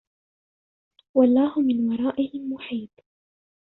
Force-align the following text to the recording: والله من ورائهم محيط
والله 1.13 1.59
من 1.61 1.87
ورائهم 1.91 2.53
محيط 2.53 2.91